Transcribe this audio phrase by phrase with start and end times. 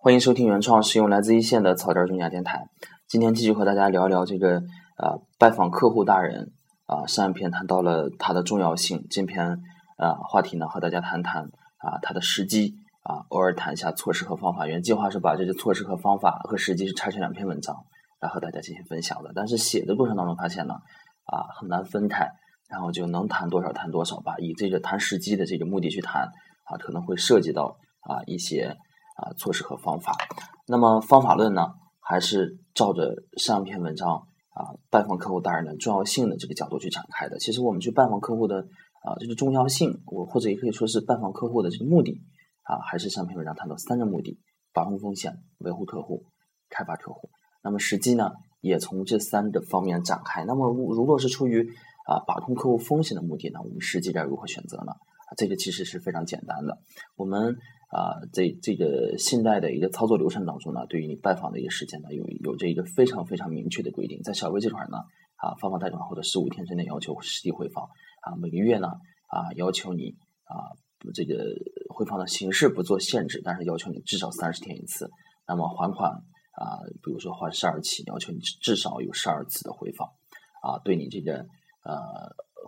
[0.00, 2.68] 欢迎收听原创，使用来自一线的草根中价电台。
[3.08, 4.58] 今天继续和大家聊一聊这个
[4.96, 6.52] 啊，拜访客户大人
[6.86, 7.04] 啊。
[7.08, 9.58] 上一篇谈到了它的重要性，这篇
[9.96, 11.42] 啊话题呢和大家谈谈
[11.78, 14.68] 啊它的时机啊，偶尔谈一下措施和方法。
[14.68, 17.74] 原计划是把这些措施和方法和时机是拆成两篇文章
[18.20, 20.74] 来和大家进行分享的，但是写的过程当中发现呢
[21.24, 22.30] 啊很难分开，
[22.70, 26.22] 然后就能谈多少谈多少吧，以这个谈时机的这个目的去谈
[26.66, 28.76] 啊，可能会涉及到啊一些
[29.18, 30.16] 啊措施和方法。
[30.66, 31.74] 那么方法论呢？
[32.00, 37.38] 还是照着上篇文章啊，拜访客户大人的重要性的这个角度去展开的。
[37.38, 38.60] 其实我们去拜访客户的
[39.04, 42.22] 啊，这个重要性，我或者也可以说是拜访客户的这个目的
[42.62, 44.40] 啊，还是上篇文章谈到三个目的：
[44.72, 46.24] 把控风险、维护客户、
[46.70, 47.28] 开发客户。
[47.62, 48.30] 那么实际呢，
[48.62, 50.46] 也从这三个方面展开。
[50.46, 51.68] 那么如果是出于
[52.06, 54.94] 啊把控客户风险的目的呢，我们实际该如何选择呢？
[55.36, 56.78] 这个其实是非常简单的。
[57.16, 57.54] 我们
[57.88, 64.20] 啊，在这个信贷的一个操作流程当中呢，对于你拜访的一个时间呢，有有着一个非常非常明确的规定。
[64.22, 64.98] 在小微这块呢，
[65.36, 67.84] 啊，发放贷款后的十五天之内要求实地回访，
[68.20, 68.88] 啊，每个月呢，
[69.28, 70.76] 啊，要求你啊，
[71.14, 71.42] 这个
[71.88, 75.08] 回访的形式不做限制，但是要求你至少三十天一次。
[75.46, 80.08] 那么还款啊，比如说还十二期，要求你至少有十二次的回访，
[80.60, 81.38] 啊，对你这个
[81.84, 81.96] 呃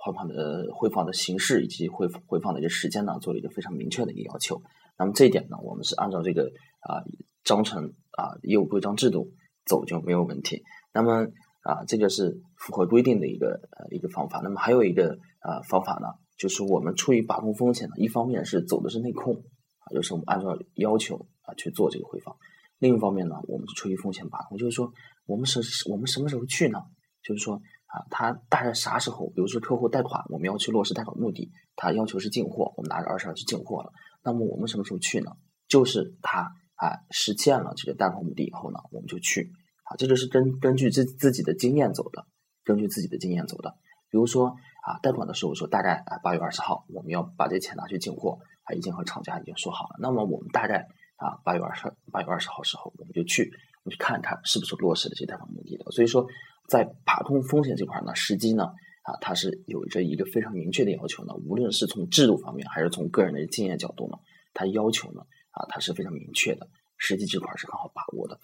[0.00, 4.62] 还款的回访的形式以及回回访的一个时间呢，做了一个非常明确的一个要求。
[4.98, 6.42] 那么这一点呢，我们是按照这个
[6.80, 7.00] 啊
[7.44, 9.32] 章程啊业务规章制度
[9.64, 10.62] 走就没有问题。
[10.92, 11.24] 那么
[11.62, 14.40] 啊这个是符合规定的一个呃一个方法。
[14.42, 22.34] 那么还有一个啊方法呢，就是我们出于把控风险呢，一方面是走的是内控啊，就是我们按照要求啊去做这个回访；
[22.78, 24.90] 另一方面呢，我们是出于风险把控，就是说
[25.26, 26.80] 我们是我们什么时候去呢？
[27.22, 29.28] 就是说啊，他大概啥时候？
[29.28, 33.92] 比如说客户贷款，我们要去落实贷款目的，他要求是进货，我们拿着二十二去进货了。
[34.22, 35.32] 那么我们什么时候去呢？
[35.68, 39.50] 就是他啊实现了这个贷款目的以后呢，我们就去
[39.84, 42.26] 啊，这就是根根据自自己的经验走的，
[42.64, 43.74] 根据自己的经验走的。
[44.10, 49.96] 比如说啊，贷款的时候说大概啊八月二十号我们要把这钱拿去进货，啊已经和厂家已经说好了。
[50.00, 50.86] 那么我们大概
[51.16, 53.50] 啊八月二十八月二十号时候我们就去，
[53.84, 55.90] 我们去看看是不是落实了这贷款目的的。
[55.90, 56.26] 所以说，
[56.68, 58.72] 在把控风险这块呢，时机呢。
[59.08, 64.18] 啊，它是有着一个非常明确的要求呢，无论是从制度方面还是从个人的经验角度呢，
[64.52, 68.38] 它要求呢，啊，它是非常明确的，实际这块是很好把握的。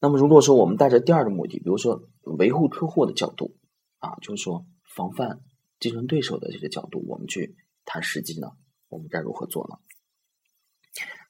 [0.00, 3.56] 那么如果说我们带着第二个目的，比如说维护客户的角度，
[3.96, 5.40] 啊，就是说防范
[5.80, 7.56] 竞争对手的这个角度，我们去
[7.86, 8.48] 谈实际呢，
[8.90, 9.78] 我们该如何做呢？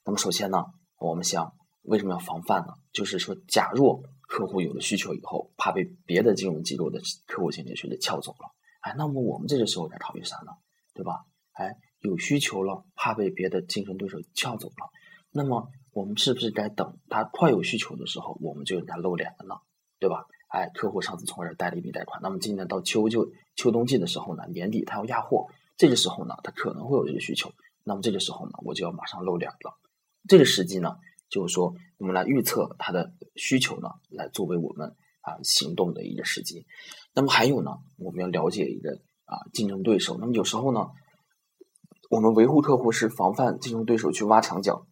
[0.03, 0.65] 那么首先呢，
[0.99, 1.53] 我们想
[1.83, 2.73] 为什么要防范呢？
[2.91, 8.51] 就是说，假若客户有了需求以后，怕被别的金融机构的客户经理去给撬走了。
[8.85, 10.51] 哎，那么我们这个时候该考虑啥呢？
[10.93, 11.25] 对吧？
[11.53, 14.91] 哎，有需求了，怕被别的竞争对手撬走了，
[15.31, 19.55] 那么我们是不是该等他快有需求的时候，我们就给他露脸了呢？
[19.97, 20.27] 对吧？
[20.49, 25.47] 哎，客户上次从我这儿贷了一笔贷款，那么今年到秋就秋冬季的时候呢，年底他要压货，
[25.77, 27.51] 这个时候呢，他可能会有这个需求，
[27.83, 29.79] 那么这个时候呢，我就要马上露脸了。
[30.29, 30.97] 这个时机呢，
[31.27, 34.95] 就是说我们来预测他的需求呢，来作为我们。
[35.25, 36.65] 啊，行动的一个时机。
[37.15, 38.91] 那么还有呢，我们要了解一个
[39.25, 40.17] 啊竞争对手。
[40.19, 40.87] 那么有时候呢，
[42.11, 44.85] 我们维护客户是防范竞争对手去挖墙脚，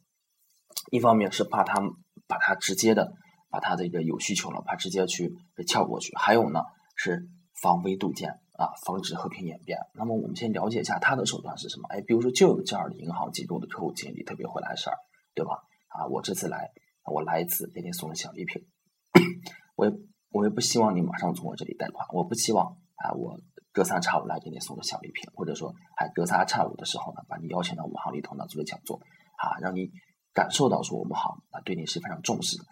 [0.92, 1.80] 一方面是怕他
[2.28, 3.14] 把他直接的
[3.52, 5.36] 把他的一个有需求了，怕直接去
[5.68, 6.62] 撬过去；还有呢
[6.96, 7.28] 是
[7.62, 9.78] 防微杜渐啊，防止和平演变。
[9.94, 11.88] 那么我们先了解一下他的手段是什么？
[11.90, 14.98] 哎，比如说就有这样的银行机构的客户经理特别会来事儿，
[15.36, 15.60] 对吧？
[15.90, 16.72] 啊，我这次来，
[17.06, 18.66] 我来一次给你送个小礼品，
[19.78, 19.92] 我也。
[20.34, 23.40] 我也不希望你马上从我这里贷款，我不希望啊，我
[23.72, 28.98] 隔三差五来给你送个小礼品，或者说还隔三差五的时候呢，把你邀请到我们行里头呢做个讲座，
[29.38, 29.92] 啊，让你
[30.34, 32.64] 感受到说我们行啊对你是非常重视的。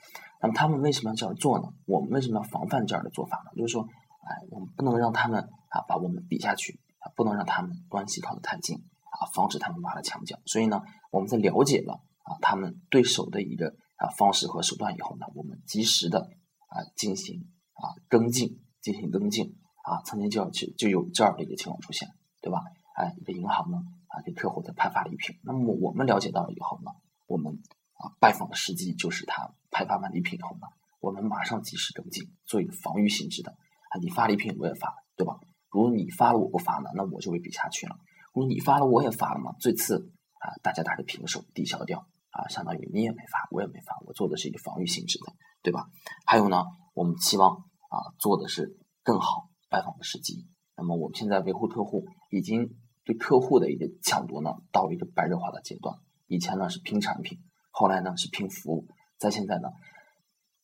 [0.42, 1.68] 那么他们为什么要这样做呢？
[1.86, 3.52] 我们为什么要防范这样的做法呢？
[3.56, 5.40] 就是说，哎，我们不能让他们
[5.70, 10.36] 啊把我们比下去啊，不能让他们关系靠得太近啊，防止他们挖了墙角。
[10.48, 13.68] 所以呢，我们在了解了啊他们对手的一个
[13.98, 16.28] 啊方式和手段以后呢，我们及时的。
[16.72, 17.38] 啊，进行
[17.82, 22.08] 啊跟进，进行跟进啊，曾经就要就就有这样的一个情况出现，
[22.42, 22.62] 对吧？
[22.96, 26.92] 哎，一个银行呢啊给客户在派发礼品，那么我们了解到了以后呢，
[27.26, 27.54] 我们
[27.94, 30.68] 啊拜访的时机就是他派发完礼品以后呢，
[31.00, 35.40] 我们马上及时跟进，做一个防御性质的啊，你发礼品我也发，对吧？
[35.72, 37.96] 如果你发了我不发呢，那我就会比下去了。
[38.34, 45.34] 如果你发了我也发了嘛，最次啊大家打个平手，抵消掉啊，相当于你也没发，我也没发，我做的是一个防御性质的。
[45.64, 45.86] 对吧？
[46.26, 50.47] 还有呢，我们期望啊做的是更好拜访的时机。
[50.78, 52.73] 那么我们现在维护客户，已经
[53.03, 55.99] 对客户的一个抢夺呢，到了一个白热化的阶段。
[56.28, 57.38] 以前呢是拼产品，
[57.70, 58.88] 后来呢是拼服务，
[59.20, 59.67] 在现在呢，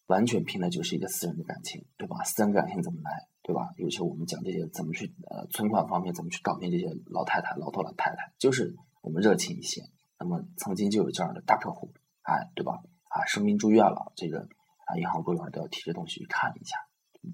[0.07, 2.23] 完全拼的就是一个私人的感情，对吧？
[2.23, 3.69] 私人感情怎么来，对吧？
[3.75, 9.81] 尤其我们讲这些怎么去呃存款方面怎么去搞定这些老太太、老头、老太太，就是我们热情一些。
[10.17, 12.79] 那么曾经就有这样的大客户，哎，对吧？
[13.09, 16.77] 啊，生病住院了，这个啊银行柜员都要提着东西去看一下，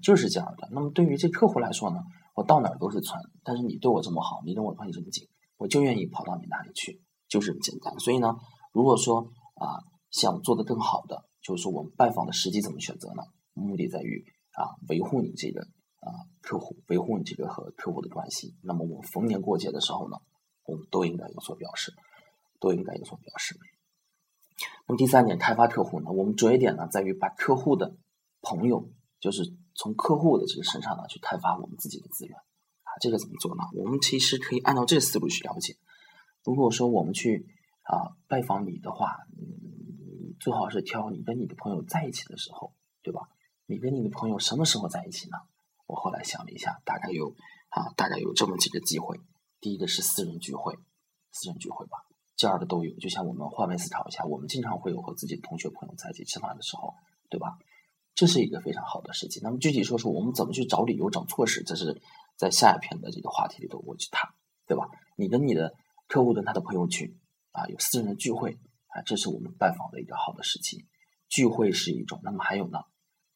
[0.02, 0.68] 就是这样的。
[0.72, 1.98] 那么对于这客户来说呢，
[2.34, 7.98] 我到哪儿都是存，但是你对我这么好，你跟我关系这么紧，我就愿意跑到你那里去，就是这么简单。
[7.98, 8.36] 所以呢，
[8.72, 9.20] 如果说
[9.54, 9.78] 啊
[10.10, 13.22] 想做的更好的，就是说我们拜访的时机怎么选择呢？
[13.52, 15.60] 目的在于啊维护你这个
[16.00, 16.08] 啊
[16.40, 18.54] 客户，维护你这个和客户的关系。
[18.62, 20.16] 那么我逢年过节的时候呢，
[20.64, 21.92] 我们都应该有所表示。
[22.60, 23.54] 都应该有所表示。
[24.88, 26.10] 那么第三点，开发客户呢？
[26.10, 27.94] 我们着眼点呢，在于把客户的
[28.40, 28.88] 朋友，
[29.20, 29.42] 就是
[29.74, 32.36] 从客户的这个身上呢，去开发我们自己的资源。
[32.36, 33.62] 啊，这个怎么做呢？
[33.74, 35.76] 我们其实可以按照这个思路去了解。
[36.44, 37.46] 如果说我们去
[37.82, 43.28] 啊拜访你的话，你，最好是挑你跟你的朋友在一起的时候，对吧？
[43.66, 45.38] 你跟你的朋友什么时候在一起呢？
[45.86, 47.34] 我后来想了一下，大概有
[47.70, 49.18] 啊，大概有这么几个机会。
[49.60, 50.78] 第一个是私人聚会，
[51.32, 52.04] 私人聚会吧。
[52.36, 56.94] 这样的都有，就像我们换位思考一下，我们经常会有和自己的同学朋友在一起吃饭的时候，
[57.30, 57.56] 对吧？
[58.14, 59.42] 这是一个非常好的事情。
[59.42, 62.00] 那么具体说说我们怎么去找理由、找措施，这是
[62.36, 64.30] 在下一篇的这个话题里头我去谈，
[64.66, 64.88] 对吧？
[65.16, 65.74] 你跟你的
[66.06, 67.18] 客户跟他的朋友群
[67.52, 68.58] 啊有私人的聚会
[68.88, 70.84] 啊，这是我们拜访的一个好的时期。
[71.28, 72.78] 聚会是一种，那么还有呢？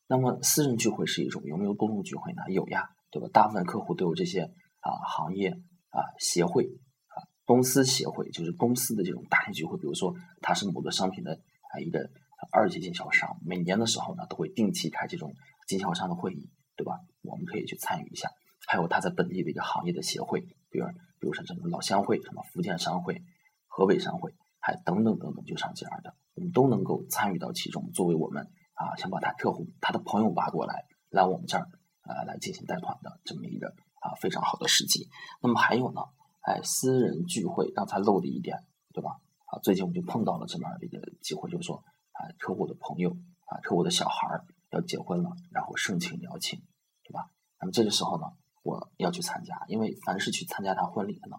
[0.06, 2.42] 那么私人聚会是一种，有没有公众聚会呢？
[2.48, 3.28] 有呀，对吧？
[3.32, 4.42] 大部分客户都有这些
[4.80, 5.50] 啊行业
[5.90, 7.26] 啊协会啊。
[7.44, 12.08] 公司协会就是公司的这种大型聚会，比如说它是某个商品的啊一个
[12.50, 15.34] 二级经销商，每年的时候呢都会定期开这种
[15.66, 16.98] 经销商的会议，对吧？
[17.22, 18.30] 我们可以去参与一下。
[18.66, 20.40] 还有他在本地的一个行业的协会，
[20.70, 20.86] 比如
[21.18, 23.22] 比如说什么老乡会、什么福建商会、
[23.66, 31.66] 河北商会，还等等等等，就像这样的，我们都能够参与到其中，作为我们啊想把他客户、他的朋友挖过来，来我们这儿
[32.02, 33.68] 啊来进行带团的这么一个
[34.00, 35.08] 啊非常好的时机。
[35.42, 36.02] 那么还有呢？
[36.42, 38.58] 哎，私人聚会刚才漏的一点，
[38.92, 39.10] 对吧？
[39.46, 41.82] 啊，最近我们就碰到了这么样的一个机会，就是说，
[42.18, 43.16] 啊，客户的朋友
[43.46, 46.58] 啊，客户的小孩要结婚了，然后盛情邀请，
[47.04, 47.30] 对吧？
[47.60, 48.26] 那么这个时候呢，
[48.62, 51.36] 我要去参加，因为凡是去参加他婚礼的呢，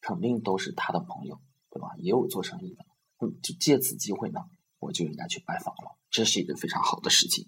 [0.00, 1.38] 肯定都是他的朋友，
[1.70, 1.90] 对吧？
[1.98, 2.84] 也有做生意的，
[3.20, 4.40] 嗯，就借此机会呢，
[4.78, 7.46] 我就应该去拜访了，这是一个非常好的时机。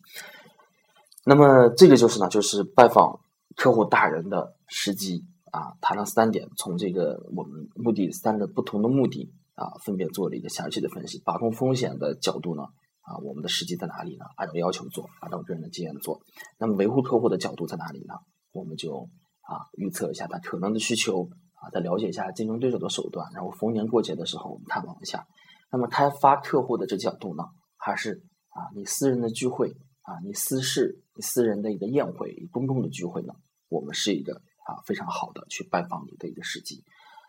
[1.25, 3.21] 那么这个就是呢，就是拜访
[3.57, 5.25] 客户大人的时机。
[5.55, 11.23] 啊，谈了三点，从这个我们目的三个不同的目的啊，分别做了一个详细的分析。
[11.25, 12.63] 把控风险的角度呢，
[13.03, 14.25] 啊，我们的时机在哪里呢？
[14.37, 16.21] 按照要求做，按照个人的经验做。
[16.59, 18.15] 那么维护客户的角度在哪里呢？
[18.53, 19.09] 我们就
[19.43, 25.27] 啊预测一下他可能的需求啊，再了解一下竞争对手的手段，然后逢年过节的时候我们探访一下。
[25.71, 27.45] 那么开发客户的这角度呢，
[27.77, 29.71] 还是啊你私人的聚会
[30.03, 33.35] 啊，你私事、你私人的一个宴会、公共的聚会呢，
[33.69, 34.43] 我们是一个。
[34.67, 36.83] 啊，非常好的去拜访你的一个时机。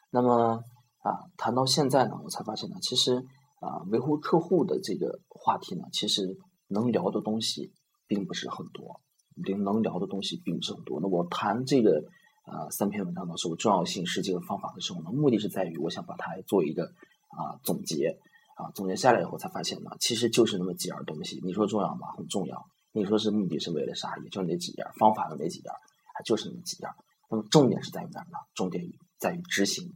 [0.10, 0.64] 那么
[1.06, 3.24] 啊，谈到现在呢，我才发现呢，其实
[3.60, 6.36] 啊，维护客户的这个话题呢，其实
[6.68, 7.72] 能聊的东西
[8.08, 9.00] 并不是很多，
[9.36, 11.00] 能能聊的东西并不是很多。
[11.00, 12.04] 那我谈这个
[12.46, 16.86] 啊三篇文章的时候，重要性是这个方法的时候呢，目的是在于我想把它做一个
[17.28, 18.18] 啊总结
[18.56, 21.40] 啊，总结下来以后才发现呢，其实就是那么几样东西。
[21.44, 22.08] 你说重要吗？
[22.18, 22.66] 很重要。
[22.94, 24.18] 你说是目的是为了啥？
[24.24, 25.76] 也就那几样，方法的那几样，
[26.16, 26.96] 还就是那么几样。
[27.30, 28.40] 那么重点是在于哪呢？
[28.56, 28.84] 重点
[29.20, 29.94] 在于执行，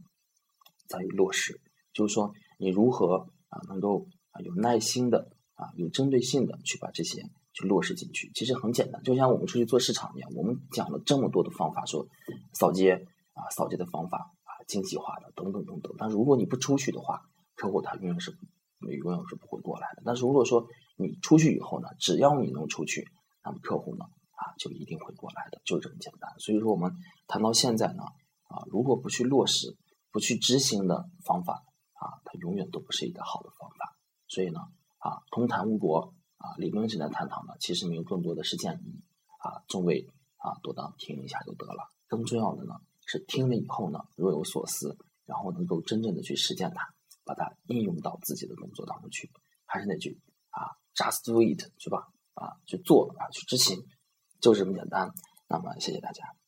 [0.90, 1.54] 在于落实。
[1.94, 8.30] 就是说，你如何啊能够啊有耐心的啊有针对性的去把这些去落实进去？
[8.34, 12.06] 其实很简单，就像我们出去做市场一样，我们讲了这么多的方法，说
[12.54, 12.94] 扫街
[13.34, 15.94] 啊扫街的方法啊精细化的等等等等。
[15.96, 17.20] 但如果你不出去的话，
[17.54, 18.30] 客户他永远是
[18.80, 20.02] 永远是不会过来的。
[20.04, 20.66] 但是如果说
[20.96, 23.06] 你出去以后呢，只要你能出去，
[23.44, 24.04] 那么客户呢？
[24.40, 26.30] 啊，就一定会过来的，就这么简单。
[26.38, 26.90] 所以说，我们
[27.26, 28.02] 谈到现在呢，
[28.48, 29.76] 啊，如果不去落实、
[30.10, 31.64] 不去执行的方法，
[31.94, 33.96] 啊，它永远都不是一个好的方法。
[34.28, 34.60] 所以呢，
[34.98, 39.04] 啊，同谈误国，啊，理论性的探讨呢，其实没有更多的实践意义。
[39.38, 41.90] 啊，众位啊，多当听一下就得了。
[42.06, 42.74] 更重要的呢，
[43.06, 46.92] 是听了以后呢，若有所思，然后能够真正的去实践它，
[47.24, 49.30] 把它应用到自己的工作当中去。
[49.64, 52.08] 还是那句啊，just do it，是吧？
[52.34, 53.82] 啊，去做啊，去执行。
[54.40, 55.10] 就这么简单，
[55.48, 56.39] 那么谢谢大家。